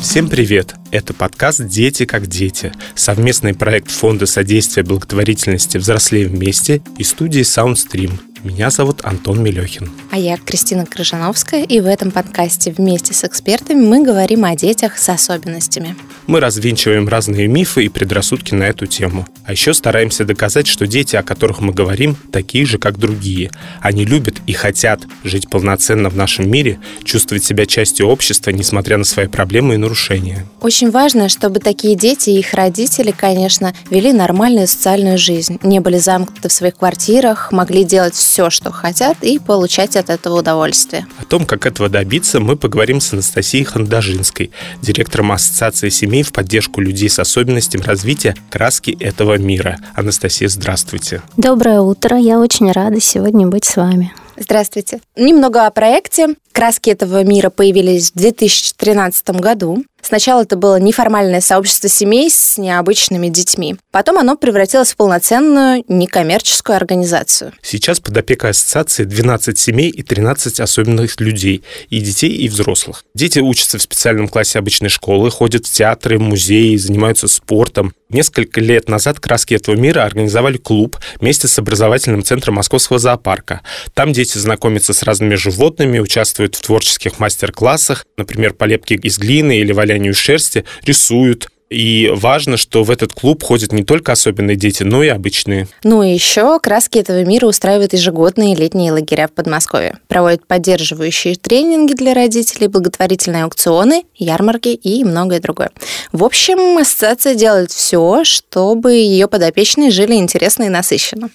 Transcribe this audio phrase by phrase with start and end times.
[0.00, 0.76] Всем привет!
[0.92, 8.12] Это подкаст «Дети как дети»— совместный проект Фонда содействия благотворительности «Взрослее вместе» и студии Soundstream—
[8.44, 9.90] меня зовут Антон Мелехин.
[10.10, 14.98] А я Кристина Крыжановская, и в этом подкасте вместе с экспертами мы говорим о детях
[14.98, 15.96] с особенностями.
[16.26, 19.26] Мы развенчиваем разные мифы и предрассудки на эту тему.
[19.46, 23.50] А еще стараемся доказать, что дети, о которых мы говорим, такие же, как другие.
[23.80, 29.04] Они любят и хотят жить полноценно в нашем мире, чувствовать себя частью общества, несмотря на
[29.04, 30.46] свои проблемы и нарушения.
[30.60, 35.96] Очень важно, чтобы такие дети и их родители, конечно, вели нормальную социальную жизнь, не были
[35.96, 41.06] замкнуты в своих квартирах, могли делать все все, что хотят, и получать от этого удовольствие.
[41.20, 44.50] О том, как этого добиться, мы поговорим с Анастасией Хандажинской,
[44.82, 49.78] директором Ассоциации семей в поддержку людей с особенностями развития краски этого мира.
[49.94, 51.22] Анастасия, здравствуйте.
[51.36, 52.18] Доброе утро.
[52.18, 54.12] Я очень рада сегодня быть с вами.
[54.36, 55.00] Здравствуйте.
[55.14, 56.34] Немного о проекте.
[56.50, 59.84] Краски этого мира появились в 2013 году.
[60.04, 63.76] Сначала это было неформальное сообщество семей с необычными детьми.
[63.90, 67.52] Потом оно превратилось в полноценную некоммерческую организацию.
[67.62, 73.04] Сейчас под опекой ассоциации 12 семей и 13 особенных людей, и детей, и взрослых.
[73.14, 77.94] Дети учатся в специальном классе обычной школы, ходят в театры, музеи, занимаются спортом.
[78.10, 83.62] Несколько лет назад «Краски этого мира» организовали клуб вместе с образовательным центром Московского зоопарка.
[83.94, 89.58] Там дети знакомятся с разными животными, участвуют в творческих мастер-классах, например, по лепке из глины
[89.58, 94.54] или валянию валянию шерсти, рисуют, и важно, что в этот клуб ходят не только особенные
[94.54, 95.66] дети, но и обычные.
[95.82, 99.98] Ну и еще краски этого мира устраивают ежегодные летние лагеря в Подмосковье.
[100.06, 105.70] Проводят поддерживающие тренинги для родителей, благотворительные аукционы, ярмарки и многое другое.
[106.12, 111.30] В общем, ассоциация делает все, чтобы ее подопечные жили интересно и насыщенно.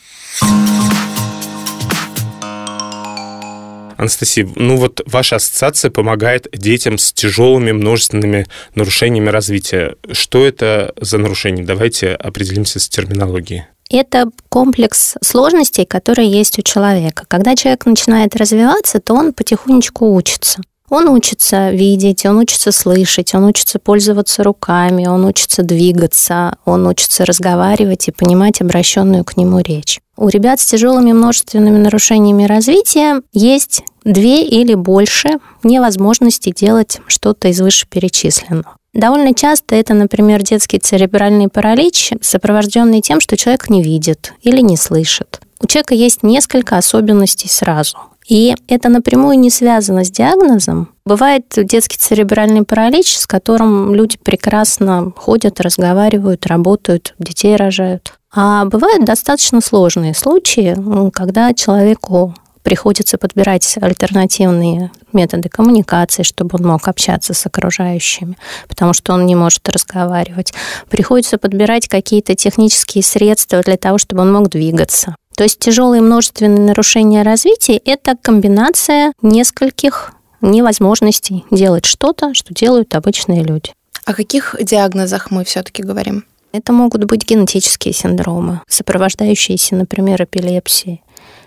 [4.00, 9.98] Анастасия, ну вот ваша ассоциация помогает детям с тяжелыми множественными нарушениями развития.
[10.14, 11.64] Что это за нарушения?
[11.66, 13.66] Давайте определимся с терминологией.
[13.90, 17.26] Это комплекс сложностей, которые есть у человека.
[17.28, 20.62] Когда человек начинает развиваться, то он потихонечку учится.
[20.90, 27.26] Он учится видеть, он учится слышать, он учится пользоваться руками, он учится двигаться, он учится
[27.26, 30.00] разговаривать и понимать обращенную к нему речь.
[30.18, 37.62] У ребят с тяжелыми множественными нарушениями развития есть две или больше невозможности делать что-то из
[37.62, 38.76] вышеперечисленного.
[38.94, 44.78] Довольно часто это, например, детский церебральный паралич, сопровожденный тем, что человек не видит или не
[44.78, 45.42] слышит.
[45.62, 47.98] У человека есть несколько особенностей сразу.
[48.28, 50.90] И это напрямую не связано с диагнозом.
[51.06, 58.14] Бывает детский церебральный паралич, с которым люди прекрасно ходят, разговаривают, работают, детей рожают.
[58.32, 60.76] А бывают достаточно сложные случаи,
[61.12, 62.36] когда человеку
[62.70, 68.38] приходится подбирать альтернативные методы коммуникации, чтобы он мог общаться с окружающими,
[68.68, 70.54] потому что он не может разговаривать.
[70.88, 75.16] Приходится подбирать какие-то технические средства для того, чтобы он мог двигаться.
[75.36, 83.42] То есть тяжелые множественные нарушения развития– это комбинация нескольких невозможностей делать что-то, что делают обычные
[83.42, 83.74] люди.
[84.06, 86.24] О каких диагнозах мы все-таки говорим?
[86.52, 91.02] Это могут быть генетические синдромы, сопровождающиеся, например, эпилепсией.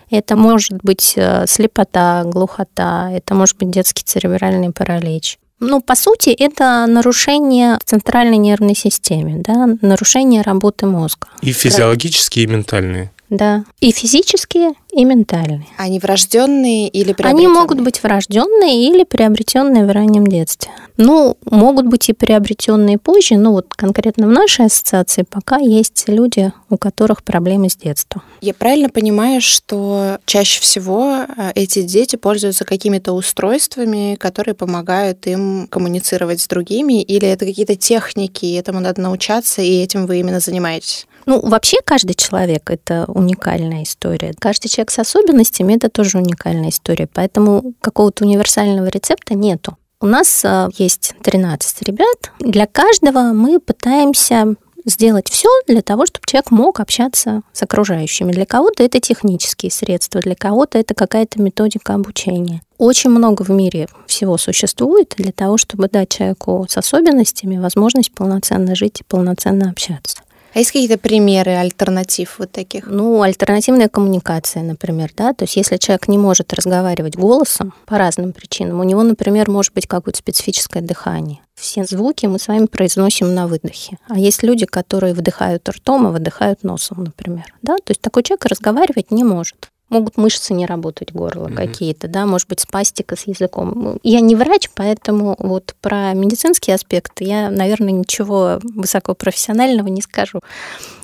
[0.09, 5.37] Это может быть э, слепота, глухота, это может быть детский церебральный паралич.
[5.59, 11.27] Ну, по сути, это нарушение в центральной нервной системе, да, нарушение работы мозга.
[11.41, 13.11] И физиологические, и ментальные.
[13.33, 13.65] Да.
[13.79, 15.65] И физические, и ментальные.
[15.77, 17.47] Они врожденные или приобретенные?
[17.47, 20.71] Они могут быть врожденные или приобретенные в раннем детстве.
[20.97, 26.53] Ну, могут быть и приобретенные позже, но вот конкретно в нашей ассоциации пока есть люди,
[26.69, 28.21] у которых проблемы с детства.
[28.41, 35.65] Я правильно понимаю, что чаще всего э, эти дети пользуются какими-то устройствами, которые помогают им
[35.71, 41.07] коммуницировать с другими, или это какие-то техники, этому надо научаться, и этим вы именно занимаетесь?
[41.25, 44.33] Ну, вообще каждый человек– это уникальная история.
[44.39, 47.07] Каждый человек с особенностями– это тоже уникальная история.
[47.11, 49.77] Поэтому какого-то универсального рецепта нету.
[50.01, 52.31] У нас а, есть 13 ребят.
[52.39, 54.55] Для каждого мы пытаемся
[54.85, 58.31] сделать все для того, чтобы человек мог общаться с окружающими.
[58.31, 62.61] Для кого-то это технические средства, для кого-то это какая-то методика обучения.
[62.77, 68.75] Очень много в мире всего существует для того, чтобы дать человеку с особенностями возможность полноценно
[68.75, 70.17] жить и полноценно общаться.
[70.53, 72.85] А есть какие-то примеры альтернатив вот таких?
[72.85, 78.33] Ну, альтернативная коммуникация, например, да, то есть если человек не может разговаривать голосом по разным
[78.33, 81.39] причинам, у него, например, может быть какое-то специфическое дыхание.
[81.55, 83.97] Все звуки мы с вами произносим на выдохе.
[84.07, 87.45] А есть люди, которые вдыхают ртом, а выдыхают носом, например.
[87.61, 87.75] Да?
[87.77, 89.69] То есть такой человек разговаривать не может.
[89.89, 91.55] Могут мышцы не работать горла mm-hmm.
[91.55, 93.99] какие-то, да, может быть, спастика с языком.
[94.03, 100.39] Я не врач, поэтому вот про медицинские аспекты я, наверное, ничего высокопрофессионального не скажу.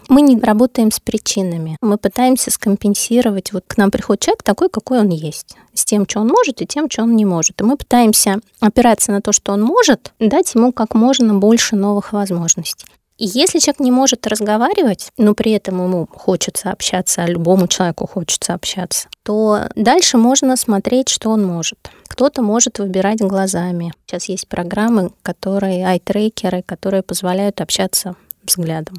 [0.10, 1.78] Мы не работаем с причинами.
[1.82, 3.54] Мы пытаемся скомпенсировать.
[3.54, 5.56] Вот к нам приходит человек такой, какой он есть.
[5.76, 7.62] С тем, что он может, и тем, что он не может.
[7.62, 12.12] И мы пытаемся опираться на то, что он может, дать ему как можно больше новых
[12.12, 12.88] возможностей.
[13.20, 18.08] И если человек не может разговаривать, но при этом ему хочется общаться, а любому человеку
[18.08, 21.92] хочется общаться, то дальше можно смотреть, что он может.
[22.08, 23.94] Кто-то может выбирать глазами.
[24.08, 28.96] Сейчас есть программы, которые, айтрекеры, которые позволяют общаться взглядом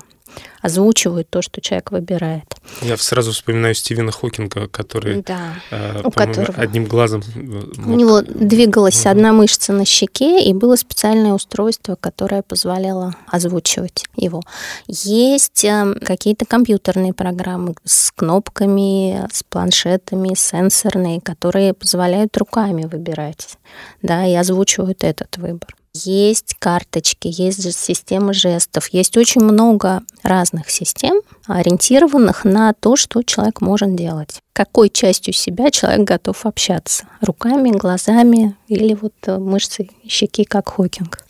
[0.62, 2.44] озвучивают то, что человек выбирает.
[2.82, 7.23] Я сразу вспоминаю Стивена Хокинга, который да, э, у которого одним глазом...
[7.35, 7.87] Мог...
[7.87, 9.11] У него двигалась угу.
[9.11, 14.43] одна мышца на щеке, и было специальное устройство, которое позволяло озвучивать его.
[14.87, 23.59] Есть э, какие-то компьютерные программы с кнопками, с планшетами, сенсорные, которые позволяют руками выбирать,
[24.03, 25.75] да, и озвучивают этот выбор.
[25.92, 33.25] Есть карточки, есть же системы жестов, есть очень много разных систем, ориентированных на то, что
[33.25, 34.40] человек может делать.
[34.52, 37.06] Какой частью себя человек готов общаться?
[37.20, 41.26] Руками, глазами или вот э, мышцы щеки, как Хокинг?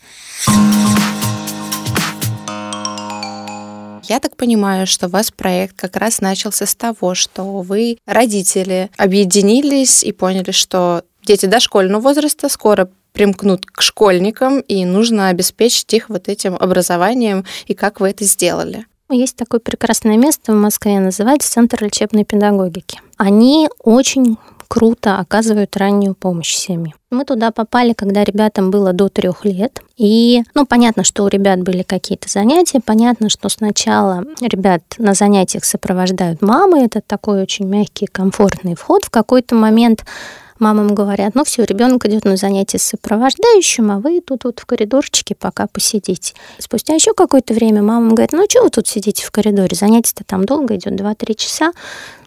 [4.03, 8.91] Я так понимаю, что у вас проект как раз начался с того, что вы, родители,
[8.95, 16.09] объединились и поняли, что дети дошкольного возраста скоро примкнут к школьникам, и нужно обеспечить их
[16.09, 17.45] вот этим образованием.
[17.67, 18.85] И как вы это сделали?
[19.09, 23.01] Есть такое прекрасное место в Москве, называется Центр лечебной педагогики.
[23.17, 24.37] Они очень
[24.71, 26.93] круто оказывают раннюю помощь семье.
[27.09, 29.81] Мы туда попали, когда ребятам было до трех лет.
[29.97, 32.79] И, ну, понятно, что у ребят были какие-то занятия.
[32.79, 36.85] Понятно, что сначала ребят на занятиях сопровождают мамы.
[36.85, 39.03] Это такой очень мягкий, комфортный вход.
[39.03, 40.05] В какой-то момент
[40.61, 44.65] мамам говорят, ну все, ребенок идет на занятие с сопровождающим, а вы тут вот в
[44.65, 46.33] коридорчике пока посидите.
[46.59, 50.45] Спустя еще какое-то время мама говорит, ну что вы тут сидите в коридоре, занятие-то там
[50.45, 51.73] долго идет, 2-3 часа,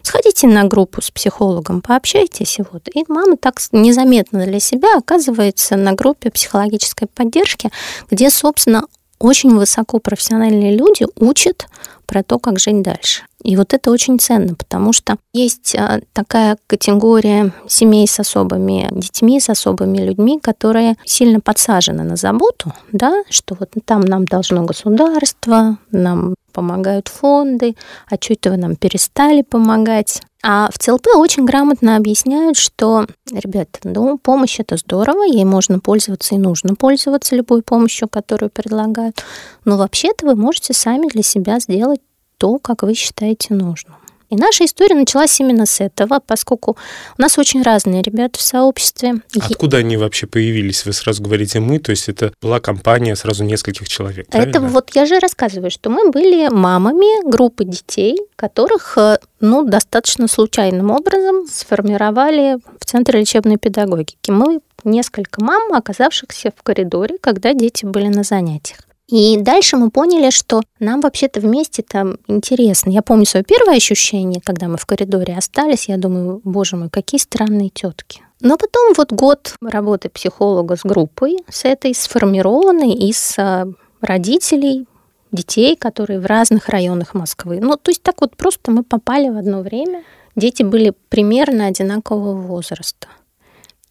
[0.03, 2.59] сходите на группу с психологом, пообщайтесь.
[2.59, 2.87] И, вот.
[2.93, 7.71] и мама так незаметно для себя оказывается на группе психологической поддержки,
[8.11, 8.85] где, собственно,
[9.19, 11.67] очень высоко профессиональные люди учат
[12.05, 13.23] про то, как жить дальше.
[13.45, 19.39] И вот это очень ценно, потому что есть а, такая категория семей с особыми детьми,
[19.39, 25.77] с особыми людьми, которые сильно подсажены на заботу, да, что вот там нам должно государство,
[25.91, 27.75] нам помогают фонды,
[28.09, 30.23] а что это вы нам перестали помогать?
[30.41, 36.33] А в ЦЛП очень грамотно объясняют, что, ребята, ну, помощь это здорово, ей можно пользоваться
[36.33, 39.23] и нужно пользоваться любой помощью, которую предлагают.
[39.65, 41.99] Но вообще-то вы можете сами для себя сделать
[42.37, 43.95] то, как вы считаете нужным.
[44.29, 46.77] И наша история началась именно с этого, поскольку
[47.17, 49.15] у нас очень разные ребята в сообществе.
[49.39, 50.85] Откуда они вообще появились?
[50.85, 54.49] Вы сразу говорите «мы», то есть это была компания сразу нескольких человек, правильно?
[54.49, 60.27] Это вот я же рассказываю, что мы были мамами группы детей, которых э, ну, достаточно
[60.27, 64.31] случайным образом сформировали в Центре лечебной педагогики.
[64.31, 68.79] Мы несколько мам, оказавшихся в коридоре, когда дети были на занятиях.
[69.07, 72.89] И дальше мы поняли, что нам вообще-то вместе там интересно.
[72.89, 75.87] Я помню свое первое ощущение, когда мы в коридоре остались.
[75.87, 78.23] Я думаю, боже мой, какие странные тетки.
[78.41, 83.67] Но потом вот год работы психолога с группой, с этой сформированной из а,
[84.01, 84.87] родителей,
[85.31, 87.59] детей, которые в разных районах Москвы.
[87.61, 90.03] Ну, то есть так вот просто мы попали в одно время.
[90.35, 93.07] Дети были примерно одинакового возраста.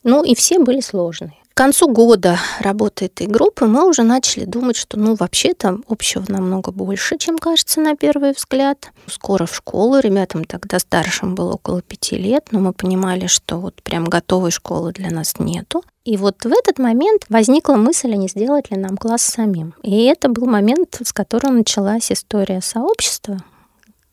[0.03, 1.39] Ну, и все были сложные.
[1.55, 6.73] К концу года работы этой группы мы уже начали думать, что ну вообще-то общего намного
[6.73, 8.91] больше, чем кажется на первый взгляд.
[9.07, 13.81] Скоро в школу, ребятам тогда старшим было около пяти лет, но мы понимали, что вот
[13.85, 15.85] прям готовой школы для нас нету.
[16.05, 19.75] И вот в этот момент возникла мысль, а не сделать ли нам класс самим.
[19.85, 23.39] И это был момент, с которого началась история сообщества,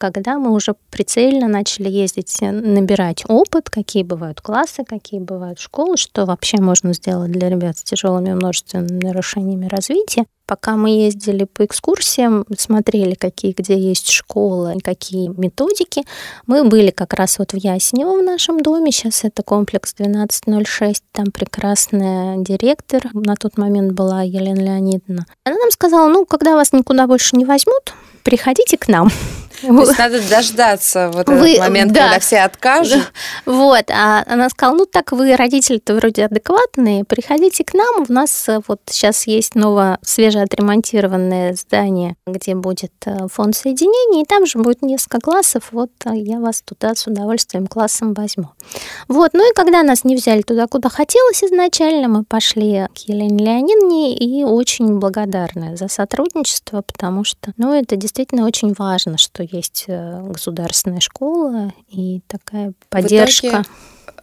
[0.02, 5.96] когда мы уже прицельно начали ездить, э, набирать опыт, какие бывают классы, какие бывают школы,
[5.96, 10.26] что вообще можно сделать для ребят с тяжелыми множественными нарушениями развития.
[10.52, 16.04] Пока мы ездили по экскурсиям, смотрели, какие где есть школы, какие методики,
[16.46, 21.28] мы были как раз вот в Яснево в нашем доме, сейчас это комплекс 1206, там
[21.28, 25.26] прекрасная директор, на тот момент была Елена Леонидовна.
[25.46, 27.94] Она нам сказала, ну, когда вас никуда больше не возьмут,
[28.24, 29.10] приходите к нам.
[29.62, 32.04] То есть надо дождаться вот вы, этот момент, да.
[32.04, 33.04] когда все откажут.
[33.46, 38.50] Вот, а она сказала, ну так вы родители-то вроде адекватные, приходите к нам, у нас
[38.50, 44.26] э, вот сейчас есть новая свежая уже отремонтированное здание, где будет э, фонд соединения, и
[44.26, 45.70] там же будет несколько классов.
[45.72, 48.50] Вот э, я вас туда с удовольствием классом возьму.
[49.08, 53.46] Вот, ну и когда нас не взяли туда, куда хотелось изначально, мы пошли к Елене
[53.46, 59.86] Леонидовне и очень благодарны за сотрудничество, потому что, ну, это действительно очень важно, что есть
[59.88, 63.48] э, государственная школа и такая поддержка.
[63.48, 63.70] В итоге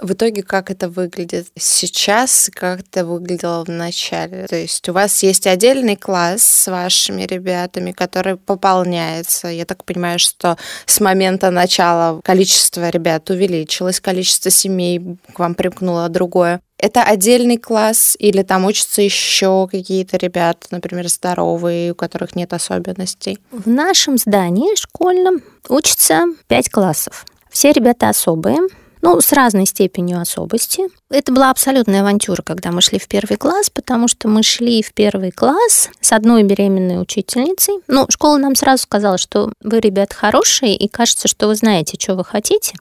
[0.01, 4.47] в итоге как это выглядит сейчас, как это выглядело в начале?
[4.47, 9.49] То есть у вас есть отдельный класс с вашими ребятами, который пополняется.
[9.49, 16.09] Я так понимаю, что с момента начала количество ребят увеличилось, количество семей к вам примкнуло
[16.09, 16.61] другое.
[16.79, 23.41] Это отдельный класс или там учатся еще какие-то ребята, например, здоровые, у которых нет особенностей?
[23.51, 27.27] В нашем здании школьном учатся пять классов.
[27.51, 28.59] Все ребята особые,
[29.03, 30.85] ну, с разной степенью особости.
[31.11, 34.93] Это была абсолютная авантюра, когда мы шли в первый класс, потому что мы шли в
[34.93, 37.75] первый класс с одной беременной учительницей.
[37.87, 42.15] Ну, школа нам сразу сказала, что вы, ребят, хорошие, и кажется, что вы знаете, что
[42.15, 42.75] вы хотите.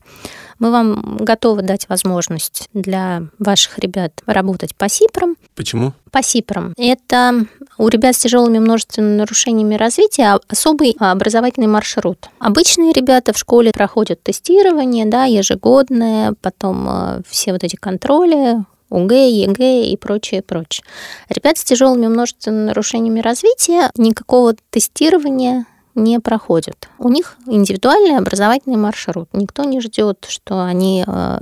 [0.60, 5.36] Мы вам готовы дать возможность для ваших ребят работать по СИПРам.
[5.56, 5.94] Почему?
[6.12, 6.74] По СИПРам.
[6.78, 7.46] Это
[7.78, 12.30] у ребят с тяжелыми множественными нарушениями развития особый образовательный маршрут.
[12.40, 19.30] Обычные ребята в школе проходят тестирование, да, ежегодное, потом э, все вот эти контроли, ОГЭ,
[19.30, 20.86] ЕГЭ и прочее, прочее.
[21.30, 25.66] Ребята с тяжелыми множественными нарушениями развития никакого тестирования
[25.98, 26.88] не проходят.
[27.00, 29.28] У них индивидуальный образовательный маршрут.
[29.34, 31.40] Никто не ждет, что они э,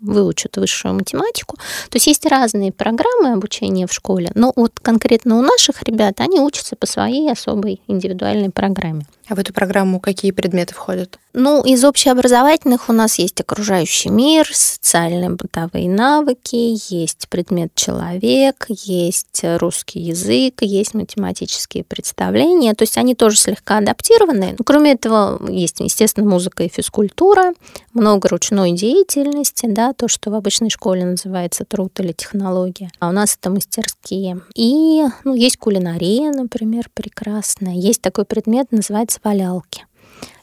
[0.00, 1.56] выучат высшую математику.
[1.56, 6.40] То есть есть разные программы обучения в школе, но вот конкретно у наших ребят они
[6.40, 9.06] учатся по своей особой индивидуальной программе.
[9.28, 11.18] А в эту программу какие предметы входят?
[11.32, 19.40] Ну, из общеобразовательных у нас есть окружающий мир, социальные бытовые навыки, есть предмет человек, есть
[19.42, 22.74] русский язык, есть математические представления.
[22.74, 24.54] То есть они тоже слегка адаптированы.
[24.58, 27.52] Но, кроме этого, есть, естественно, музыка и физкультура,
[27.92, 32.90] много ручной деятельности, да, то, что в обычной школе называется труд или технология.
[32.98, 34.40] А у нас это мастерские.
[34.54, 37.74] И ну, есть кулинария, например, прекрасная.
[37.74, 39.84] Есть такой предмет, называется валялки.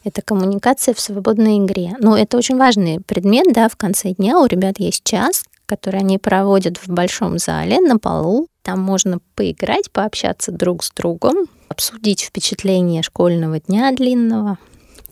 [0.03, 1.95] Это коммуникация в свободной игре.
[1.99, 6.17] Но это очень важный предмет, да, в конце дня у ребят есть час, который они
[6.17, 8.47] проводят в большом зале на полу.
[8.61, 14.57] Там можно поиграть, пообщаться друг с другом, обсудить впечатления школьного дня длинного.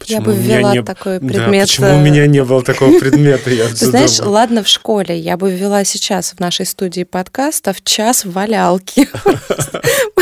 [0.02, 0.84] Почему я бы ввела не...
[0.84, 1.52] такой предмет.
[1.52, 3.52] Да, почему у меня не было такого предмета?
[3.52, 7.84] Я Ты знаешь, ладно в школе, я бы ввела сейчас в нашей студии подкаста в
[7.84, 9.08] час валялки,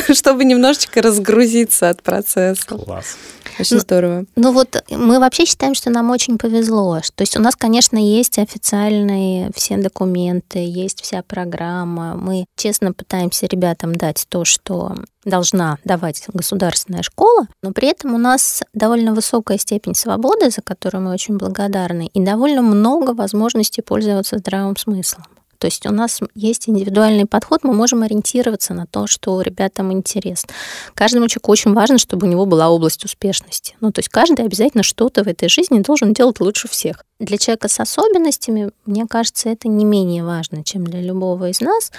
[0.13, 2.65] чтобы немножечко разгрузиться от процесса.
[2.67, 3.17] Класс.
[3.59, 4.25] Очень ну, здорово.
[4.35, 6.99] Ну вот мы вообще считаем, что нам очень повезло.
[7.15, 12.15] То есть у нас, конечно, есть официальные все документы, есть вся программа.
[12.15, 18.17] Мы честно пытаемся ребятам дать то, что должна давать государственная школа, но при этом у
[18.17, 24.37] нас довольно высокая степень свободы, за которую мы очень благодарны, и довольно много возможностей пользоваться
[24.37, 25.25] здравым смыслом.
[25.59, 30.49] То есть у нас есть индивидуальный подход, мы можем ориентироваться на то, что ребятам интересно.
[30.93, 33.75] Каждому человеку очень важно, чтобы у него была область успешности.
[33.81, 37.03] Ну, то есть каждый обязательно что-то в этой жизни должен делать лучше всех.
[37.19, 41.91] Для человека с особенностями, мне кажется, это не менее важно, чем для любого из нас.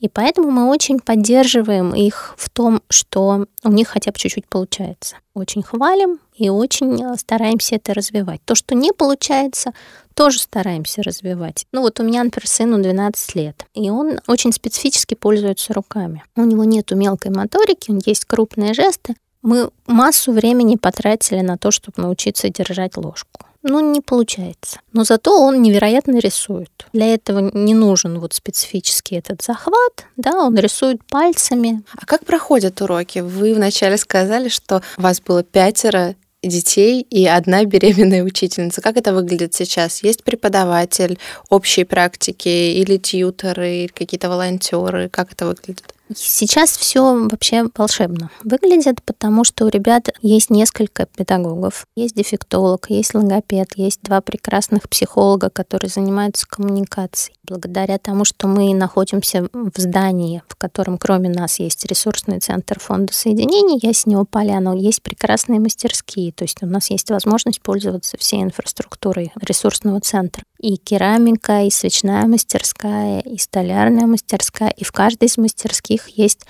[0.00, 5.16] И поэтому мы очень поддерживаем их в том, что у них хотя бы чуть-чуть получается.
[5.32, 8.40] Очень хвалим и очень э, стараемся это развивать.
[8.44, 9.72] То, что не получается,
[10.16, 11.66] тоже стараемся развивать.
[11.72, 16.24] Ну вот у меня, например, сыну 12 лет, и он очень специфически пользуется руками.
[16.34, 19.14] У него нет мелкой моторики, он есть крупные жесты.
[19.42, 23.46] Мы массу времени потратили на то, чтобы научиться держать ложку.
[23.62, 24.78] Ну, не получается.
[24.92, 26.86] Но зато он невероятно рисует.
[26.92, 31.82] Для этого не нужен вот специфический этот захват, да, он рисует пальцами.
[31.96, 33.18] А как проходят уроки?
[33.18, 36.14] Вы вначале сказали, что у вас было пятеро
[36.46, 38.80] детей и одна беременная учительница.
[38.80, 40.02] Как это выглядит сейчас?
[40.02, 41.18] Есть преподаватель
[41.50, 45.08] общей практики или тьютеры, или какие-то волонтеры?
[45.08, 45.95] Как это выглядит?
[46.14, 51.86] Сейчас все вообще волшебно выглядит, потому что у ребят есть несколько педагогов.
[51.96, 57.36] Есть дефектолог, есть логопед, есть два прекрасных психолога, которые занимаются коммуникацией.
[57.48, 63.12] Благодаря тому, что мы находимся в здании, в котором кроме нас есть ресурсный центр фонда
[63.12, 66.32] соединений Яснева Поляна, есть прекрасные мастерские.
[66.32, 70.44] То есть у нас есть возможность пользоваться всей инфраструктурой ресурсного центра.
[70.58, 74.70] И керамика, и свечная мастерская, и столярная мастерская.
[74.70, 76.46] И в каждой из мастерских есть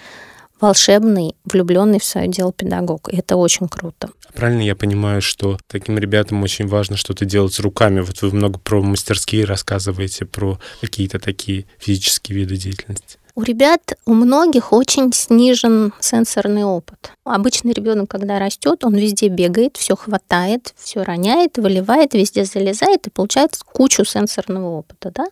[0.61, 3.09] волшебный, влюбленный в свое дело педагог.
[3.13, 4.11] И это очень круто.
[4.35, 8.01] Правильно я понимаю, что таким ребятам очень важно что-то делать с руками.
[8.01, 13.19] Вот вы много про мастерские рассказываете, про какие-то такие физические виды деятельности.
[13.38, 17.12] У ребят, у многих очень снижен сенсорный опыт.
[17.25, 23.11] Обычный ребенок, когда растет, он везде бегает, все хватает, все роняет, выливает, везде залезает и
[23.11, 25.12] получает кучу сенсорного опыта.
[25.14, 25.26] Да?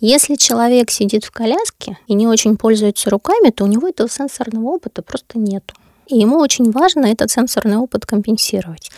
[0.00, 4.66] Если человек сидит в коляске и не очень пользуется руками, то у него этого сенсорного
[4.66, 5.74] опыта просто нету.
[6.08, 8.90] И ему очень важно этот сенсорный опыт компенсировать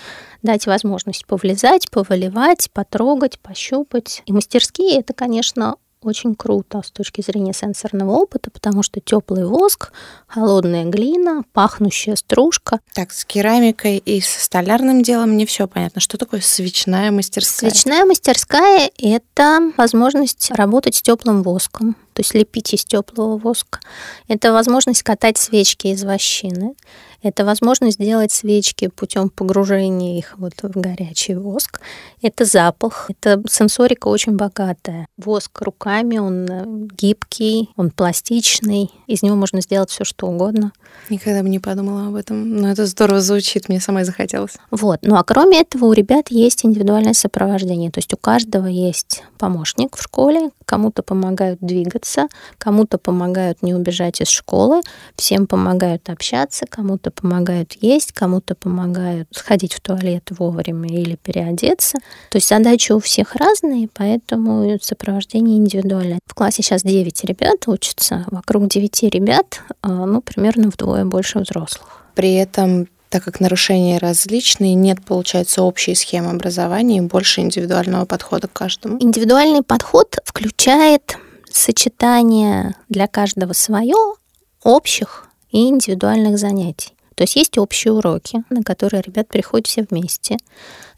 [0.42, 4.22] дать возможность повлезать, повыливать, потрогать, пощупать.
[4.26, 9.92] И мастерские это, конечно, очень круто с точки зрения сенсорного опыта, потому что теплый воск,
[10.26, 12.80] холодная глина, пахнущая стружка.
[12.94, 16.00] Так, с керамикой и с столярным делом не все понятно.
[16.00, 17.70] Что такое свечная мастерская?
[17.70, 23.80] Свечная мастерская– это возможность работать с теплым воском, то есть лепить из теплого воска.
[24.28, 26.74] Это возможность катать свечки из вощины.
[27.20, 31.80] Это возможность сделать свечки путем погружения их вот в горячий воск.
[32.22, 33.10] Это запах.
[33.10, 35.08] Это сенсорика очень богатая.
[35.16, 36.64] Воск руками, он э,
[36.96, 38.90] гибкий, он пластичный.
[39.08, 40.72] Из него можно сделать все что угодно.
[41.10, 42.56] Никогда бы не подумала об этом.
[42.56, 44.56] Но это здорово звучит, мне самой захотелось.
[44.70, 45.00] Вот.
[45.02, 47.90] Ну а кроме этого у ребят есть индивидуальное сопровождение.
[47.90, 54.20] То есть у каждого есть помощник в школе, кому-то помогают двигаться, кому-то помогают не убежать
[54.20, 54.82] из школы,
[55.16, 61.98] всем помогают общаться, кому-то помогают есть, кому-то помогают сходить в туалет вовремя или переодеться.
[62.30, 66.18] То есть задачи у всех разные, поэтому сопровождение индивидуальное.
[66.26, 72.04] В классе сейчас 9 ребят учатся, вокруг 9 ребят, а, ну, примерно вдвое больше взрослых.
[72.14, 78.48] При этом так как нарушения различные, нет, получается, общей схемы образования и больше индивидуального подхода
[78.48, 78.98] к каждому.
[79.00, 81.16] Индивидуальный подход включает
[81.50, 83.96] сочетание для каждого свое
[84.62, 86.92] общих и индивидуальных занятий.
[87.18, 90.36] То есть есть общие уроки, на которые ребят приходят все вместе.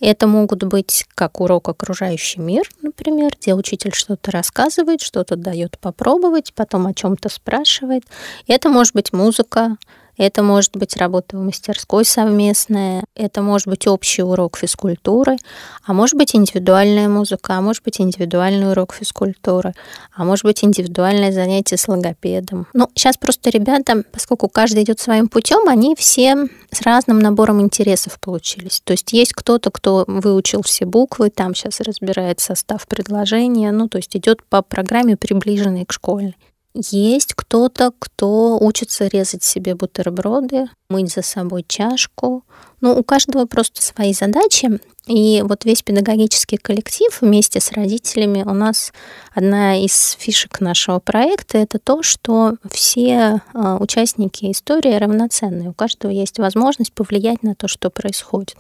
[0.01, 6.53] Это могут быть как урок «Окружающий мир», например, где учитель что-то рассказывает, что-то дает попробовать,
[6.53, 8.05] потом о чем-то спрашивает.
[8.47, 9.79] Это может быть музыка,
[10.21, 15.39] это может быть работа в мастерской совместная, это может быть общий урок физкультуры,
[15.87, 19.73] а может быть индивидуальная музыка, а может быть индивидуальный урок физкультуры,
[20.15, 22.67] а может быть индивидуальное занятие с логопедом.
[22.75, 28.21] Ну, сейчас просто ребята, поскольку каждый идет своим путем, они все с разным набором интересов
[28.21, 28.83] получились.
[28.85, 33.97] То есть есть кто-то, кто выучил все буквы, там сейчас разбирает состав предложения, ну, то
[33.97, 36.37] есть идет по программе, приближенной к школьной.
[36.73, 42.45] Есть кто-то, кто учится резать себе бутерброды, мыть за собой чашку.
[42.81, 44.79] Ну, у каждого просто свои задачи.
[45.07, 48.93] И вот весь педагогический коллектив вместе с родителями у нас
[49.35, 55.71] одна из фишек нашего проекта это то, что все а, участники истории равноценные.
[55.71, 58.57] У каждого есть возможность повлиять на то, что происходит.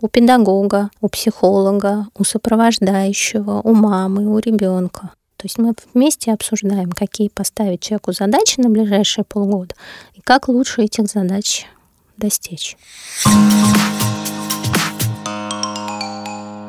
[0.00, 5.12] У педагога, у психолога, у сопровождающего, у мамы, у ребенка.
[5.42, 9.74] То есть мы вместе обсуждаем, какие поставить человеку задачи на ближайшие полгода
[10.14, 11.66] и как лучше этих задач
[12.16, 12.76] достичь.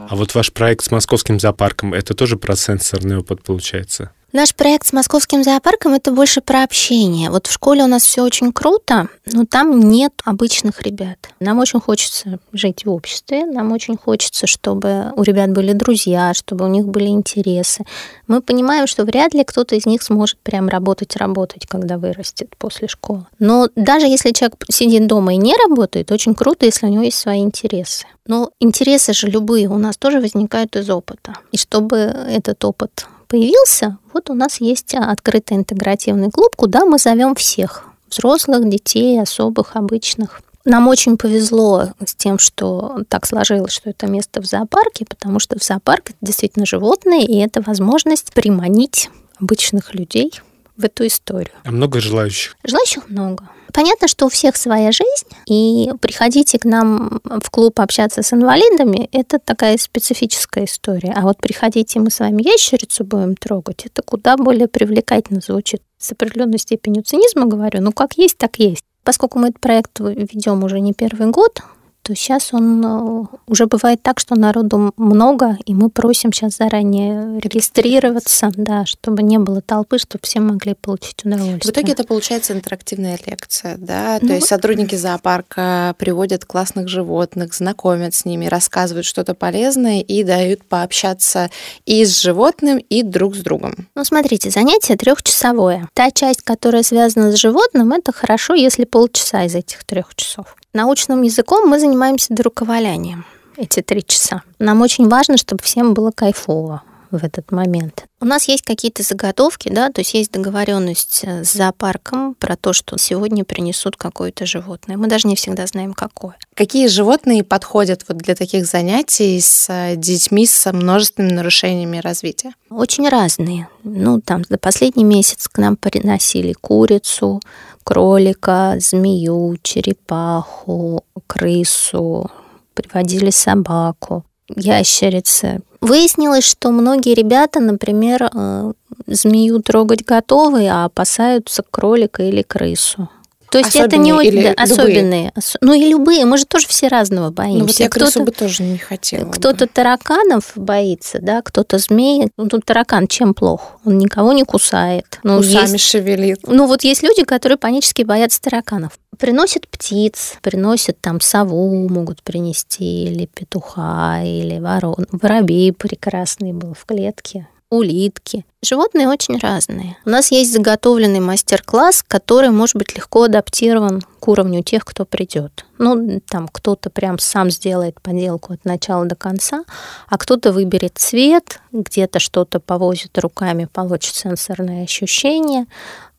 [0.10, 4.12] А вот ваш проект с московским зоопарком, это тоже про сенсорный опыт получается?
[4.36, 7.30] Наш проект с московским зоопарком это больше про общение.
[7.30, 11.20] Вот в школе у нас все очень круто, но там нет обычных ребят.
[11.40, 16.66] Нам очень хочется жить в обществе, нам очень хочется, чтобы у ребят были друзья, чтобы
[16.66, 17.84] у них были интересы.
[18.26, 23.28] Мы понимаем, что вряд ли кто-то из них сможет прям работать-работать, когда вырастет после школы.
[23.38, 27.20] Но даже если человек сидит дома и не работает, очень круто, если у него есть
[27.20, 28.08] свои интересы.
[28.26, 31.36] Но интересы же любые у нас тоже возникают из опыта.
[31.52, 37.34] И чтобы этот опыт появился, вот у нас есть открытый интегративный клуб, куда мы зовем
[37.34, 40.42] всех взрослых, детей, особых, обычных.
[40.66, 45.58] Нам очень повезло с тем, что так сложилось, что это место в зоопарке, потому что
[45.58, 49.10] в зоопарк действительно животные, и это возможность приманить
[49.42, 50.40] обычных людей
[50.84, 51.54] в эту историю.
[51.64, 52.58] А много желающих?
[52.64, 53.50] Желающих много.
[53.72, 59.10] Понятно, что у всех своя жизнь, и приходите к нам в клуб общаться с инвалидами,
[59.12, 61.14] это такая специфическая история.
[61.16, 65.82] А вот приходите, мы с вами ящерицу будем трогать, это куда более привлекательно звучит.
[65.98, 68.84] С определенной степенью цинизма говорю, ну как есть, так есть.
[69.04, 71.62] Поскольку мы этот проект ведем уже не первый год,
[72.04, 77.40] то сейчас он э, уже бывает так, что народу много, и мы просим сейчас заранее
[77.40, 81.60] регистрироваться, да, чтобы не было толпы, чтобы все могли получить удовольствие.
[81.62, 87.54] В итоге это получается интерактивная лекция, да, то ну, есть сотрудники зоопарка приводят классных животных,
[87.54, 91.50] знакомят с ними, рассказывают что-то полезное и дают пообщаться
[91.86, 93.88] и с животным, и друг с другом.
[93.96, 95.88] Ну, смотрите, занятие трехчасовое.
[95.94, 100.58] Та часть, которая связана с животным, это хорошо, если полчаса из этих трех часов.
[100.74, 103.26] Научным языком мы занимаемся доруковалянием
[103.58, 104.42] эти три часа.
[104.58, 106.82] Нам очень важно, чтобы всем было кайфово
[107.18, 108.06] в этот момент.
[108.20, 112.74] У нас есть какие-то заготовки, да, то есть есть договоренность э, с зоопарком про то,
[112.74, 114.98] что сегодня принесут какое-то животное.
[114.98, 116.36] Мы даже не всегда знаем, какое.
[116.56, 122.54] Какие животные подходят вот для таких занятий с э, детьми с множественными нарушениями развития?
[122.70, 123.68] Очень разные.
[123.84, 127.42] Ну, там за последний месяц к нам приносили курицу,
[127.84, 132.32] кролика, змею, черепаху, крысу,
[132.74, 134.24] приводили собаку,
[134.56, 135.62] ящерицы.
[135.82, 138.74] Выяснилось, что многие ребята, например, э,
[139.08, 143.10] змею трогать готовы, а опасаются кролика или крысу.
[143.54, 145.32] То есть особенные это не очень да, особенные.
[145.62, 147.60] Ну и любые, мы же тоже все разного боимся.
[147.60, 149.30] Ну вот я крысу бы тоже не хотела.
[149.30, 152.32] Кто-то тараканов боится, да, кто-то змеи.
[152.36, 153.74] Ну тут таракан чем плох?
[153.86, 155.20] Он никого не кусает.
[155.22, 155.86] Ну, Усами есть...
[155.88, 156.40] шевелит.
[156.48, 158.94] Ну вот есть люди, которые панически боятся тараканов.
[159.20, 165.06] Приносят птиц, приносят там сову, могут принести, или петуха, или ворон.
[165.12, 168.46] Воробей прекрасный был в клетке улитки.
[168.62, 169.98] Животные очень разные.
[170.06, 175.66] У нас есть заготовленный мастер-класс, который может быть легко адаптирован к уровню тех, кто придет.
[175.80, 179.64] Ну, там кто-то прям сам сделает поделку от начала до конца,
[180.08, 185.66] а кто-то выберет цвет, где-то что-то повозит руками, получит сенсорное ощущение,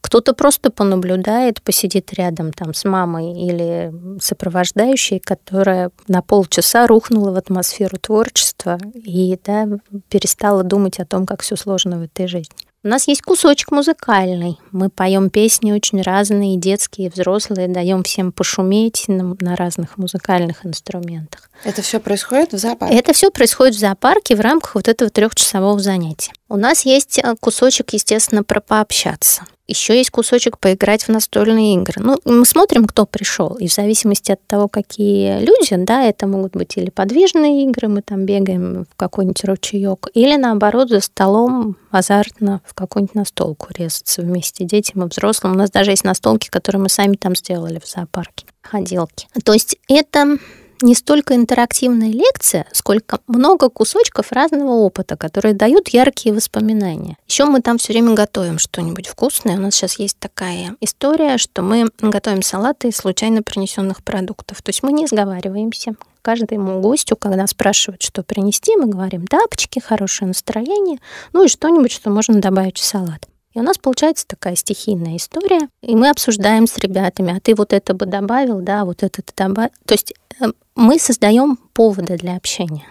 [0.04, 3.90] кто-то просто понаблюдает, посидит рядом там с мамой или
[4.20, 9.66] сопровождающей, которая на полчаса рухнула в атмосферу творчества и да,
[10.10, 12.54] перестала думать о том, как все сложно в этой жизни.
[12.82, 14.58] У нас есть кусочек музыкальный.
[14.72, 21.48] Мы поем песни очень разные, детские, взрослые, даем всем пошуметь на, на разных музыкальных инструментах.
[21.64, 22.94] Это все происходит в зоопарке?
[22.94, 26.32] Это все происходит в зоопарке в рамках вот этого трехчасового занятия.
[26.50, 29.44] У нас есть э, кусочек, естественно, про пообщаться.
[29.66, 32.02] Еще есть кусочек поиграть в настольные игры.
[32.02, 33.54] Ну, мы смотрим, кто пришел.
[33.54, 38.02] И в зависимости от того, какие люди, да, это могут быть или подвижные игры, мы
[38.02, 44.64] там бегаем в какой-нибудь ручеек, или наоборот за столом азартно в какую-нибудь настолку резаться вместе
[44.64, 45.52] детям и взрослым.
[45.52, 49.28] У нас даже есть настолки, которые мы сами там сделали в зоопарке, ходилки.
[49.44, 50.38] То есть это
[50.84, 57.16] не столько интерактивная лекция, сколько много кусочков разного опыта, которые дают яркие воспоминания.
[57.26, 59.56] Еще мы там все время готовим что-нибудь вкусное.
[59.56, 64.62] У нас сейчас есть такая история, что мы готовим салаты из случайно принесенных продуктов.
[64.62, 65.94] То есть мы не сговариваемся.
[66.20, 70.98] Каждому гостю, когда спрашивают, что принести, мы говорим тапочки, хорошее настроение,
[71.32, 73.26] ну и что-нибудь, что можно добавить в салат.
[73.54, 77.72] И у нас получается такая стихийная история, и мы обсуждаем с ребятами, а ты вот
[77.72, 79.70] это бы добавил, да, вот это ты добавил.
[79.86, 82.84] То есть эм, мы создаем поводы для общения.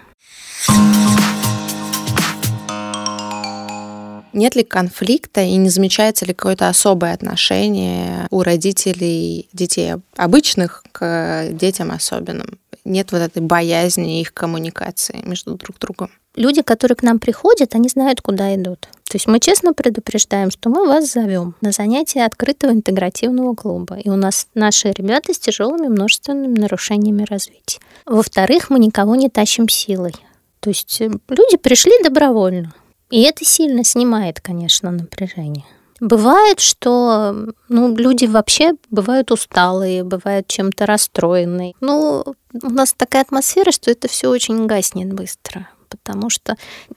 [4.31, 11.49] Нет ли конфликта и не замечается ли какое-то особое отношение у родителей детей обычных к
[11.51, 12.57] детям особенным?
[12.85, 16.09] Нет вот этой боязни их коммуникации между друг другом?
[16.35, 18.87] Люди, которые к нам приходят, они знают, куда идут.
[19.13, 23.99] То есть мы честно предупреждаем, что мы вас зовем на занятия открытого интегративного клуба.
[23.99, 27.77] И у нас наши ребята с тяжелыми множественными нарушениями развития.
[28.07, 30.15] Во-вторых, мы никого не тащим силой.
[30.61, 32.73] То есть э, люди пришли добровольно.
[33.11, 35.65] И это сильно снимает, конечно, напряжение.
[35.99, 37.35] Бывает, что
[37.69, 41.75] ну, люди вообще бывают усталые, бывают чем-то расстроенные.
[41.81, 42.23] Ну,
[42.63, 46.55] у нас такая атмосфера, что это все очень гаснет быстро потому что,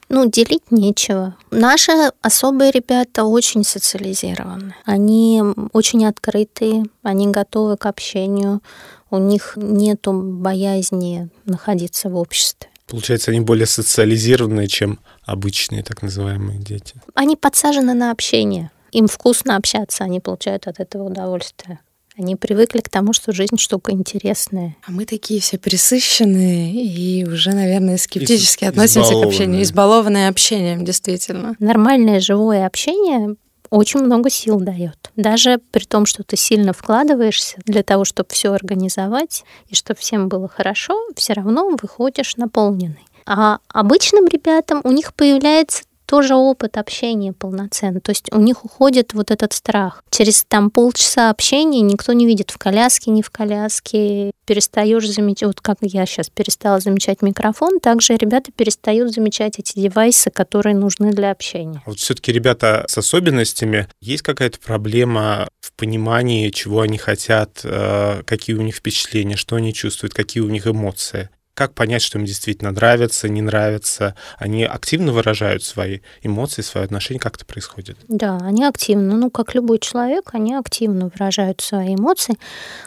[0.09, 1.35] ну, делить нечего.
[1.51, 4.75] Наши особые ребята очень социализированы.
[4.85, 5.41] Они
[5.73, 8.61] очень открытые, они готовы к общению,
[9.09, 12.69] у них нету боязни находиться в обществе.
[12.87, 17.01] Получается, они более социализированные, чем обычные так называемые дети.
[17.15, 18.71] Они подсажены на общение.
[18.91, 21.79] Им вкусно общаться, они получают от этого удовольствие.
[22.17, 24.75] Они привыкли к тому, что жизнь штука интересная.
[24.87, 29.61] А мы такие все присыщенные и уже, наверное, скептически Из, относимся к общению.
[29.61, 31.55] Избалованные общением, действительно.
[31.59, 33.35] Nормальное живое общение
[33.69, 35.11] очень много сил дает.
[35.15, 40.27] Даже при том, что ты сильно вкладываешься для того, чтобы все организовать и чтобы всем
[40.27, 43.05] было хорошо, все равно выходишь наполненный.
[43.25, 48.01] А обычным ребятам у них появляется тоже опыт общения полноценный.
[48.01, 50.03] То есть у них уходит вот этот страх.
[50.09, 54.31] Через там полчаса общения никто не видит в коляске, не в коляске.
[54.45, 60.31] Перестаешь замечать, вот как я сейчас перестала замечать микрофон, также ребята перестают замечать эти девайсы,
[60.31, 61.83] которые нужны для общения.
[61.85, 68.55] Вот все-таки ребята с особенностями, есть какая-то проблема в понимании, чего они хотят, э, какие
[68.55, 71.29] у них впечатления, что они чувствуют, какие у них эмоции?
[71.57, 74.13] Как понять, что им действительно нравится, не нравится?
[74.37, 77.19] Они активно выражают свои эмоции, свои отношения?
[77.19, 77.97] Как это происходит?
[78.07, 79.17] Да, они активно.
[79.17, 82.35] Ну, как любой человек, они активно выражают свои эмоции.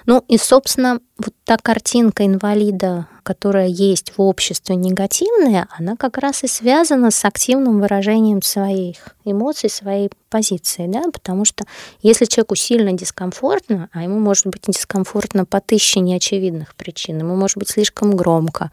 [0.07, 6.45] Ну, и, собственно, вот та картинка инвалида которая есть в обществе негативная, она как раз
[6.45, 11.65] и связана с активным выражением своих эмоций, своей позиции, да, потому что
[12.03, 17.57] если человеку сильно дискомфортно, а ему может быть дискомфортно по тысяче неочевидных причин, ему может
[17.57, 18.71] быть слишком громко,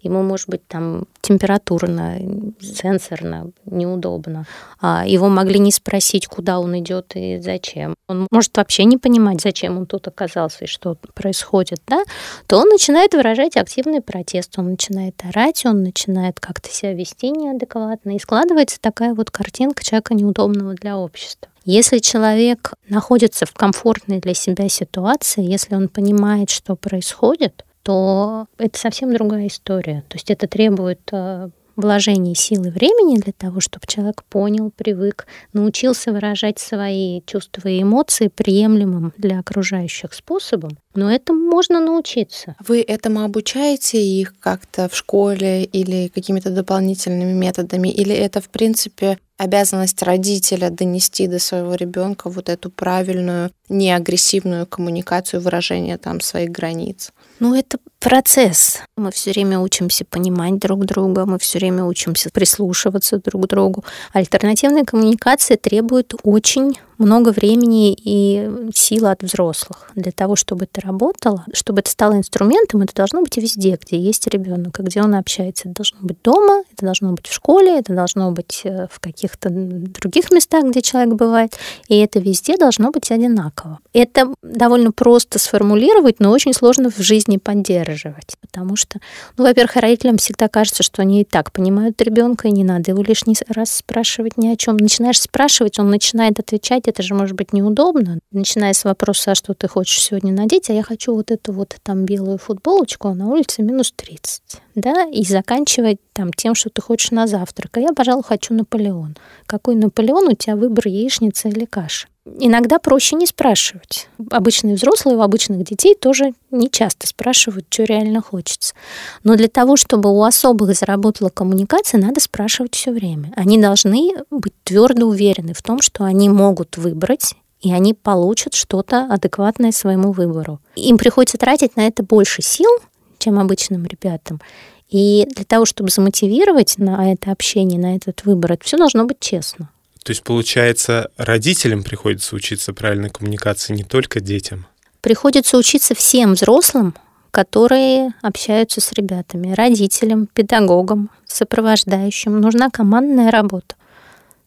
[0.00, 2.18] ему может быть там температурно,
[2.60, 4.46] сенсорно, неудобно.
[4.80, 7.94] А его могли не спросить, куда он идет и зачем.
[8.08, 12.02] Он может вообще не понимать, зачем он тут оказался и что происходит, да,
[12.46, 18.16] то он начинает выражать активный протест, он начинает орать, он начинает как-то себя вести неадекватно,
[18.16, 21.48] и складывается такая вот картинка человека неудобного для общества.
[21.64, 28.78] Если человек находится в комфортной для себя ситуации, если он понимает, что происходит, то это
[28.78, 30.04] совсем другая история.
[30.08, 36.12] То есть это требует э, вложений силы времени для того, чтобы человек понял, привык, научился
[36.12, 40.72] выражать свои чувства и эмоции приемлемым для окружающих способом.
[40.94, 42.56] Но этому можно научиться.
[42.66, 47.88] Вы этому обучаете их как-то в школе или какими-то дополнительными методами?
[47.88, 55.40] Или это, в принципе, обязанность родителя донести до своего ребенка вот эту правильную, неагрессивную коммуникацию,
[55.40, 57.12] выражение там своих границ?
[57.38, 58.78] Ну, это процесс.
[58.96, 63.84] Мы все время учимся понимать друг друга, мы все время учимся прислушиваться друг к другу.
[64.12, 69.90] Альтернативная коммуникация требует очень много времени и силы от взрослых.
[69.94, 74.26] Для того, чтобы это работало, чтобы это стало инструментом, это должно быть везде, где есть
[74.26, 75.68] ребенок, где он общается.
[75.68, 79.50] Это должно быть дома, это должно быть в школе, это должно быть э, в каких-то
[79.50, 81.58] других местах, где человек бывает.
[81.88, 83.78] И это везде должно быть одинаково.
[83.92, 88.36] Это довольно просто сформулировать, но очень сложно в жизни поддерживать.
[88.40, 89.00] Потому что,
[89.36, 93.02] ну, во-первых, родителям всегда кажется, что они и так понимают ребенка, и не надо его
[93.02, 94.76] лишний раз спрашивать ни о чем.
[94.76, 98.18] Начинаешь спрашивать, он начинает отвечать, это же может быть неудобно.
[98.32, 101.76] Начиная с вопроса, а что ты хочешь сегодня надеть, а я хочу вот эту вот
[101.82, 104.42] там белую футболочку, а на улице минус 30,
[104.74, 107.76] да, и заканчивать там тем, что ты хочешь на завтрак.
[107.76, 109.16] А я, пожалуй, хочу Наполеон.
[109.46, 110.26] Какой Наполеон?
[110.26, 112.08] У тебя выбор яичница или каша.
[112.40, 114.08] Иногда проще не спрашивать.
[114.32, 118.74] Обычные взрослые у обычных детей тоже не часто спрашивают, что реально хочется.
[119.22, 123.32] Но для того, чтобы у особых заработала коммуникация, надо спрашивать все время.
[123.36, 129.06] Они должны быть твердо уверены в том, что они могут выбрать и они получат что-то
[129.10, 130.60] адекватное своему выбору.
[130.76, 132.70] Им приходится тратить на это больше сил,
[133.18, 134.40] чем обычным ребятам.
[134.88, 139.20] И для того, чтобы замотивировать на это общение, на этот выбор, это все должно быть
[139.20, 139.70] честно.
[140.02, 144.66] То есть, получается, родителям приходится учиться правильной коммуникации, не только детям?
[145.02, 146.94] Приходится учиться всем взрослым,
[147.30, 152.40] которые общаются с ребятами, родителям, педагогам, сопровождающим.
[152.40, 153.74] Нужна командная работа.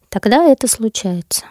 [0.09, 1.45] Тогда это случается.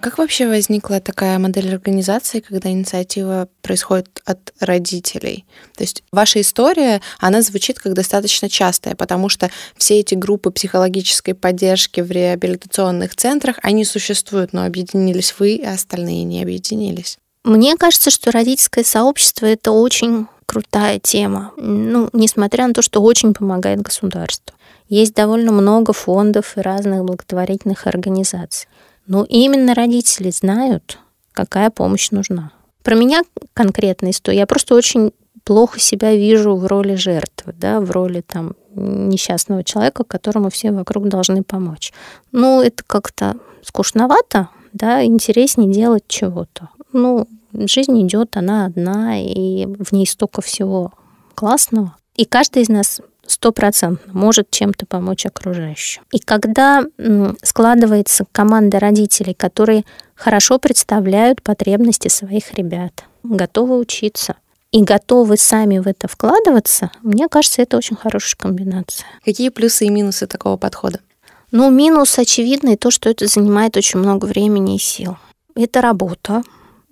[0.00, 5.44] Как вообще возникла такая модель организации, когда инициатива происходит от родителей?
[5.76, 11.34] То есть ваша история, она звучит как достаточно частая, потому что все эти группы психологической
[11.34, 17.18] поддержки в реабилитационных центрах, они существуют, но объединились вы, и остальные не объединились.
[17.44, 21.52] Мне кажется, что родительское сообщество— это очень крутая тема.
[21.56, 24.56] Ну, несмотря на то, что очень помогает государству.
[24.88, 28.68] Есть довольно много фондов и разных благотворительных организаций.
[29.10, 31.00] Но именно родители знают,
[31.32, 32.52] какая помощь нужна.
[32.84, 33.22] Про меня
[33.54, 34.38] конкретная история.
[34.38, 35.10] Я просто очень
[35.42, 41.08] плохо себя вижу в роли жертвы, да, в роли там несчастного человека, которому все вокруг
[41.08, 41.92] должны помочь.
[42.30, 46.68] Ну, это как-то скучновато, да, интереснее делать чего-то.
[46.92, 50.92] Ну, жизнь идет, она одна, и в ней столько всего
[51.34, 51.96] классного.
[52.14, 56.02] И каждый из нас стопроцентно может чем-то помочь окружающим.
[56.12, 56.84] И когда
[57.42, 64.36] складывается команда родителей, которые хорошо представляют потребности своих ребят, готовы учиться,
[64.72, 69.06] и готовы сами в это вкладываться, мне кажется, это очень хорошая комбинация.
[69.24, 71.00] Какие плюсы и минусы такого подхода?
[71.50, 75.16] Ну, минус очевидный то, что это занимает очень много времени и сил.
[75.56, 76.42] Это работа,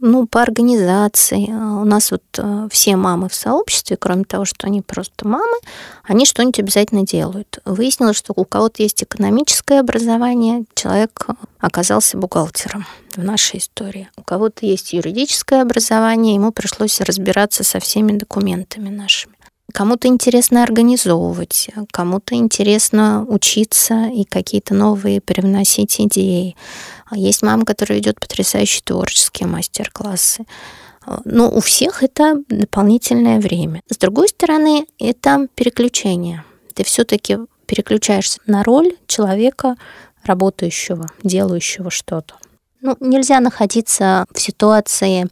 [0.00, 1.46] ну, по организации.
[1.46, 5.56] У нас вот э, все мамы в сообществе, кроме того, что они просто мамы,
[6.04, 7.58] они что-нибудь обязательно делают.
[7.64, 11.26] Выяснилось, что у кого-то есть экономическое образование, человек
[11.58, 14.08] оказался бухгалтером в нашей истории.
[14.16, 19.37] У кого-то есть юридическое образование, ему пришлось разбираться со всеми документами нашими.
[19.72, 26.56] Кому-то интересно организовывать, кому-то интересно учиться и какие-то новые привносить идеи.
[27.12, 30.46] Есть мама, которая ведет потрясающие творческие мастер-классы.
[31.24, 33.82] Но у всех это дополнительное время.
[33.90, 36.44] С другой стороны, это переключение.
[36.74, 39.76] Ты все-таки переключаешься на роль человека,
[40.24, 42.34] работающего, делающего что-то.
[42.80, 45.28] Ну, нельзя находиться в ситуации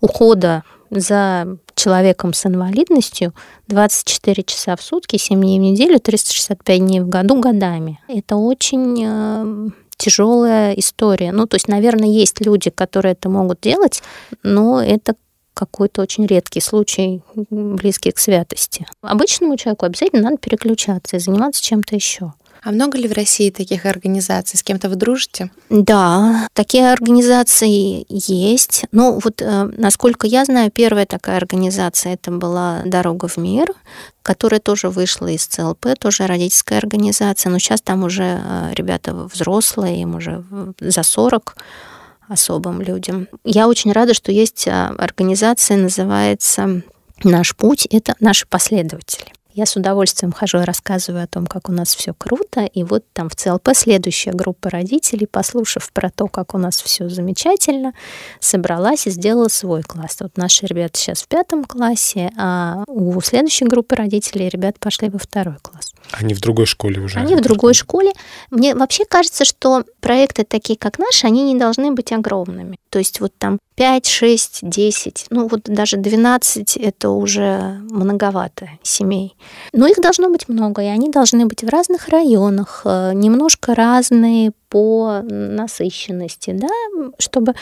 [0.00, 3.34] ухода за человеком с инвалидностью
[3.68, 8.00] 24 часа в сутки, 7 дней в неделю, 365 дней в году годами.
[8.08, 11.32] Это очень э, тяжелая история.
[11.32, 14.02] Ну, то есть, наверное, есть люди, которые это могут делать,
[14.42, 15.14] но это
[15.58, 17.20] какой-то очень редкий случай,
[17.50, 18.86] близкий к святости.
[19.02, 22.32] Обычному человеку обязательно надо переключаться и заниматься чем-то еще.
[22.62, 24.58] А много ли в России таких организаций?
[24.58, 25.50] С кем-то вы дружите?
[25.70, 28.84] Да, такие организации есть.
[28.92, 33.72] Ну, вот, э, насколько я знаю, первая такая организация это была «Дорога в мир»,
[34.22, 40.02] которая тоже вышла из ЦЛП, тоже родительская организация, но сейчас там уже э, ребята взрослые,
[40.02, 40.44] им уже
[40.80, 41.56] за 40
[42.28, 43.28] особым людям.
[43.44, 46.82] Я очень рада, что есть э, организация, называется
[47.24, 49.32] «Наш путь»— это наши последователи.
[49.58, 52.60] Я с удовольствием хожу и рассказываю о том, как у нас все круто.
[52.60, 57.08] И вот там в ЦЛП следующая группа родителей, послушав про то, как у нас все
[57.08, 57.92] замечательно,
[58.38, 60.18] собралась и сделала свой класс.
[60.20, 65.18] Вот наши ребята сейчас в пятом классе, а у следующей группы родителей ребята пошли во
[65.18, 65.92] второй класс.
[66.12, 67.18] Они в другой школе уже.
[67.18, 68.12] Они в другой школе.
[68.52, 72.78] Мне вообще кажется, что проекты такие, как наши, они не должны быть огромными.
[72.90, 79.36] То есть вот там 5, 6, 10, ну вот даже 12 это уже многовато семей.
[79.72, 84.50] Но их должно быть много, и они должны быть в разных районах, э, немножко разные
[84.68, 86.66] по насыщенности, да,
[87.20, 87.54] чтобы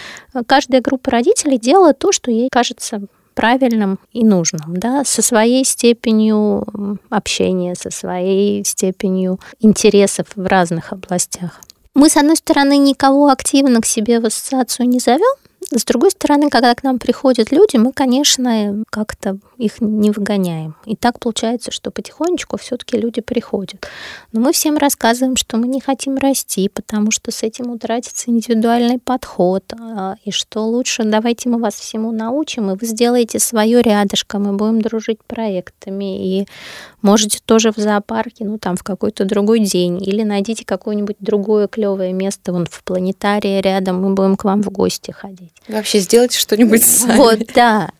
[0.46, 3.02] каждая группа родителей делала то, что ей кажется
[3.34, 11.60] правильным и нужным, да, со своей степенью общения, со своей степенью интересов в разных областях.
[11.92, 15.36] Мы, с одной стороны, никого активно к себе в ассоциацию не зовем,
[15.74, 20.76] с другой стороны, когда к нам приходят люди, мы, конечно, как-то их не выгоняем.
[20.84, 23.84] И так получается, что потихонечку все-таки люди приходят.
[24.30, 29.00] Но мы всем рассказываем, что мы не хотим расти, потому что с этим утратится индивидуальный
[29.00, 29.64] подход.
[29.72, 34.52] А, и что лучше давайте мы вас всему научим, и вы сделаете свое рядышком, мы
[34.52, 36.40] будем дружить проектами.
[36.40, 36.46] И
[37.02, 42.12] можете тоже в зоопарке, ну там в какой-то другой день, или найдите какое-нибудь другое клевое
[42.12, 45.52] место, вон в планетарии рядом, мы будем к вам в гости ходить.
[45.68, 47.16] Вообще сделайте что-нибудь сами.
[47.16, 47.90] Вот, да.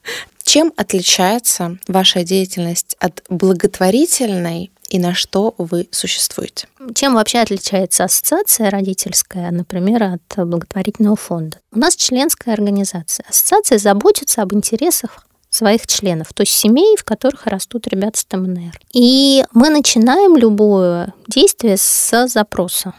[0.44, 6.68] Чем отличается ваша деятельность от благотворительной и на что вы существуете?
[6.94, 11.58] Чем вообще отличается ассоциация родительская, например, от благотворительного фонда?
[11.72, 13.26] У нас членская организация.
[13.28, 18.78] Ассоциация заботится об интересах своих членов, то есть семей, в которых растут ребята с ТМНР.
[18.92, 22.94] И мы начинаем любое действие с запроса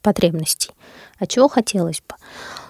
[0.00, 0.70] потребностей.
[1.18, 2.14] А чего хотелось бы?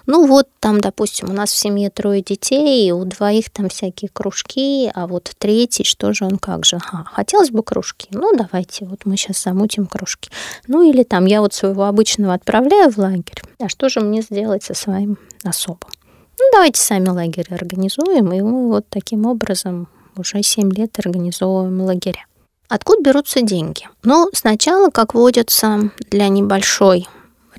[0.05, 4.91] Ну вот там, допустим, у нас в семье трое детей, у двоих там всякие кружки,
[4.93, 6.77] а вот третий, что же он, как же?
[6.77, 8.07] Ага, хотелось бы кружки.
[8.11, 10.29] Ну, давайте, вот мы сейчас замутим кружки.
[10.67, 14.63] Ну, или там я вот своего обычного отправляю в лагерь, а что же мне сделать
[14.63, 15.91] со своим особым?
[16.39, 19.87] Ну, давайте сами лагерь организуем, и мы вот таким образом
[20.17, 22.25] уже 7 лет организовываем лагеря.
[22.67, 23.89] Откуда берутся деньги?
[24.03, 27.07] Ну, сначала, как водится, для небольшой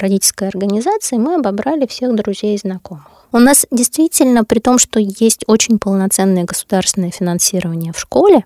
[0.03, 3.07] родительской организации мы обобрали всех друзей и знакомых.
[3.35, 8.45] У нас действительно, при том, что есть очень полноценное государственное финансирование в школе,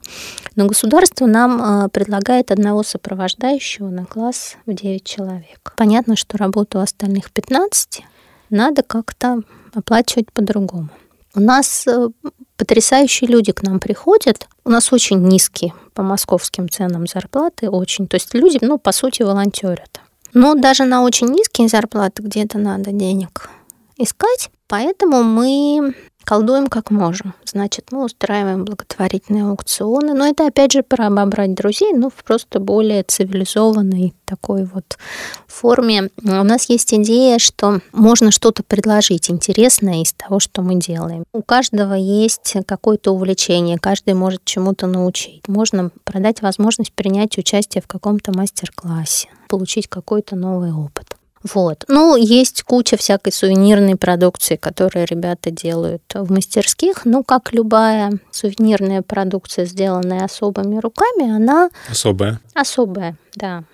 [0.54, 5.74] но государство нам э, предлагает одного сопровождающего на класс в 9 человек.
[5.76, 8.04] Понятно, что работу остальных 15
[8.50, 9.42] надо как-то
[9.74, 10.90] оплачивать по-другому.
[11.34, 12.08] У нас э,
[12.56, 14.46] потрясающие люди к нам приходят.
[14.64, 18.06] У нас очень низкие по московским ценам зарплаты, очень.
[18.06, 20.00] То есть люди, ну, по сути, волонтерят.
[20.36, 23.48] Но даже на очень низкие зарплаты где-то надо денег
[23.96, 24.50] искать.
[24.68, 25.94] Поэтому мы
[26.24, 27.32] колдуем как можем.
[27.46, 30.12] Значит, мы устраиваем благотворительные аукционы.
[30.12, 34.98] Но это опять же про обобрать друзей, но в просто более цивилизованной такой вот
[35.46, 36.10] форме.
[36.22, 41.24] У нас есть идея, что можно что-то предложить интересное из того, что мы делаем.
[41.32, 45.48] У каждого есть какое-то увлечение, каждый может чему-то научить.
[45.48, 51.16] Можно продать возможность принять участие в каком-то мастер-классе, получить какой-то новый опыт.
[51.54, 51.84] Вот.
[51.88, 57.04] Ну, есть куча всякой сувенирной продукции, которую ребята делают в мастерских.
[57.04, 61.70] Ну, как любая сувенирная продукция, сделанная особыми руками, она...
[61.88, 62.40] Особая.
[62.54, 63.64] Особая, да.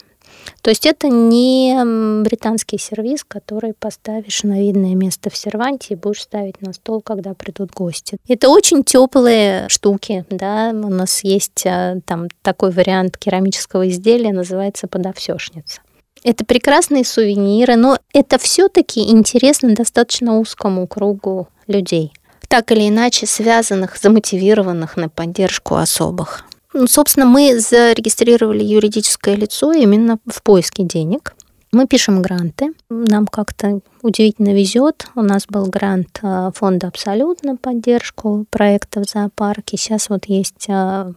[0.61, 6.23] То есть это не британский сервис, который поставишь на видное место в серванте и будешь
[6.23, 8.19] ставить на стол, когда придут гости.
[8.29, 10.71] Это очень теплые штуки, да.
[10.73, 15.81] У нас есть а, там такой вариант керамического изделия, называется подовсешница.
[16.25, 22.13] Это прекрасные сувениры, но это все-таки интересно достаточно узкому кругу людей,
[22.49, 26.45] так или иначе связанных, замотивированных на поддержку особых.
[26.87, 31.35] Собственно, мы зарегистрировали юридическое лицо именно в поиске денег.
[31.73, 32.75] Мы пишем гранты.
[32.91, 35.07] Нам как-то удивительно везет.
[35.15, 39.79] У нас был грант э, фонда «Абсолют» на поддержку проекта в зоопарке.
[39.79, 41.13] Сейчас вот есть э,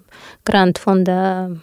[0.45, 1.59] грант фонда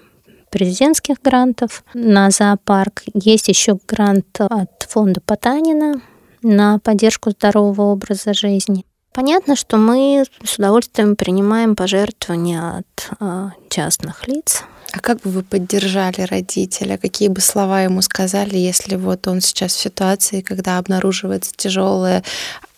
[0.50, 3.02] президентских грантов на зоопарк.
[3.14, 6.02] Есть еще грант от фонда Потанина
[6.42, 8.84] на поддержку здорового образа жизни.
[9.12, 14.64] Понятно, что мы с удовольствием принимаем пожертвования от э, частных лиц.
[14.92, 16.98] А как бы вы поддержали родителя?
[16.98, 22.22] Какие бы слова ему сказали, если вот он сейчас в ситуации, когда обнаруживается тяжелое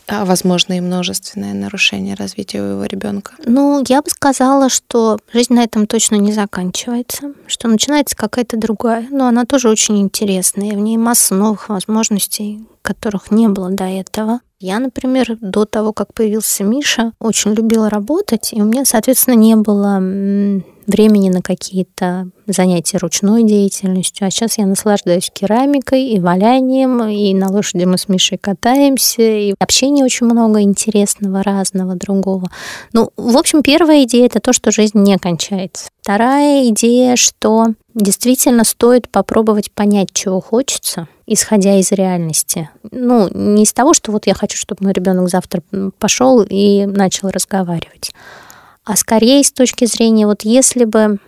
[0.06, 3.32] а, возможно, и множественное нарушение развития у его ребенка?
[3.46, 9.08] Ну, я бы сказала, что жизнь на этом точно не заканчивается, что начинается какая-то другая,
[9.10, 14.40] но она тоже очень интересная, в ней масса новых возможностей, которых не было до этого.
[14.64, 19.56] Я, например, до того, как появился Миша, очень любила работать, и у меня, соответственно, не
[19.56, 19.98] было
[20.86, 24.26] времени на какие-то занятия ручной деятельностью.
[24.26, 29.54] А сейчас я наслаждаюсь керамикой и валянием, и на лошади мы с Мишей катаемся, и
[29.58, 32.48] общения очень много интересного, разного, другого.
[32.94, 35.88] Ну, в общем, первая идея— это то, что жизнь не кончается.
[36.00, 42.68] Вторая идея, что действительно стоит попробовать понять, чего хочется, исходя из реальности.
[42.90, 45.62] Ну, не из того, что вот я хочу, чтобы мой ребенок завтра
[45.98, 48.12] пошел и начал разговаривать,
[48.84, 51.18] а скорее с точки зрения, вот если бы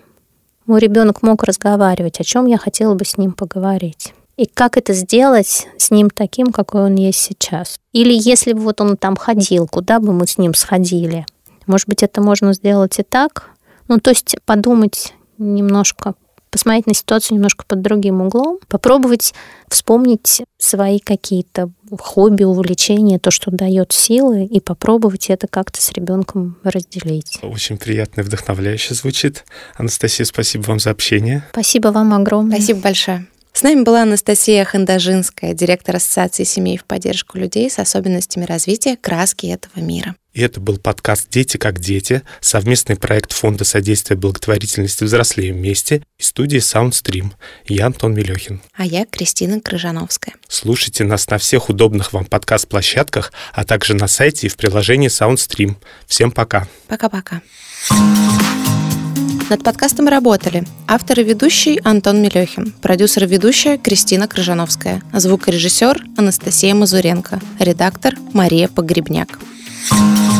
[0.66, 4.12] мой ребенок мог разговаривать, о чем я хотела бы с ним поговорить.
[4.36, 7.78] И как это сделать с ним таким, какой он есть сейчас?
[7.92, 11.24] Или если бы вот он там ходил, куда бы мы с ним сходили?
[11.66, 13.50] Может быть, это можно сделать и так?
[13.88, 16.14] Ну, то есть подумать немножко
[16.56, 19.34] посмотреть на ситуацию немножко под другим углом, попробовать
[19.68, 26.56] вспомнить свои какие-то хобби, увлечения, то, что дает силы, и попробовать это как-то с ребенком
[26.62, 27.38] разделить.
[27.42, 29.44] Очень приятно и вдохновляюще звучит.
[29.74, 31.44] Анастасия, спасибо вам за общение.
[31.50, 32.56] Спасибо вам огромное.
[32.56, 33.26] Спасибо большое.
[33.56, 39.46] С нами была Анастасия Хандажинская, директор Ассоциации семей в поддержку людей с особенностями развития краски
[39.46, 40.14] этого мира.
[40.34, 46.22] И это был подкаст «Дети как дети», совместный проект Фонда содействия благотворительности «Взрослеем вместе» и
[46.22, 47.32] студии «Саундстрим».
[47.66, 48.60] Я Антон Мелехин.
[48.74, 50.34] А я Кристина Крыжановская.
[50.48, 55.76] Слушайте нас на всех удобных вам подкаст-площадках, а также на сайте и в приложении Soundstream.
[56.06, 56.68] Всем пока.
[56.88, 57.40] Пока-пока.
[59.48, 66.74] Над подкастом работали автор и ведущий Антон Мелехин, продюсер и ведущая Кристина Крыжановская, звукорежиссер Анастасия
[66.74, 69.38] Мазуренко, редактор Мария Погребняк.
[69.88, 70.35] thank you